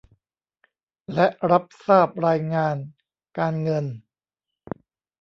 [1.13, 2.75] และรับทราบรายงาน
[3.37, 3.85] การเงิน